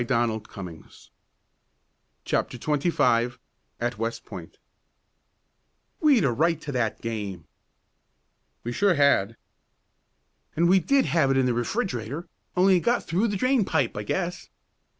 "Hard 0.09 0.29
luck!" 0.31 0.51
CHAPTER 2.25 2.57
XXV 2.57 3.37
AT 3.79 3.97
WEST 3.99 4.25
POINT 4.25 4.57
"We'd 5.99 6.23
a 6.25 6.31
right 6.31 6.59
to 6.61 6.71
that 6.71 7.01
game!" 7.01 7.45
"Sure 8.71 8.91
we 8.93 8.97
had." 8.97 9.37
"And 10.55 10.67
we 10.67 10.79
did 10.79 11.05
have 11.05 11.29
it 11.29 11.37
in 11.37 11.45
the 11.45 11.53
refrigerator, 11.53 12.27
only 12.57 12.77
it 12.77 12.79
got 12.79 13.03
out 13.03 13.03
through 13.07 13.27
the 13.27 13.37
drain 13.37 13.63
pipe, 13.63 13.95
I 13.95 14.01
guess." 14.01 14.49